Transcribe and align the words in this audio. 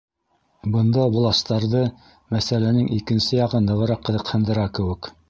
Бында 0.75 1.03
властарҙы 1.15 1.83
мәсьәләнең 2.37 2.87
икенсе 2.97 3.39
яғы 3.41 3.63
нығыраҡ 3.67 4.03
ҡыҙыҡһындыра 4.09 4.67
кеүек. 4.81 5.13